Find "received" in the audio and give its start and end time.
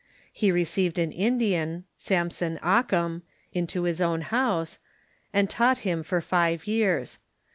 0.51-0.97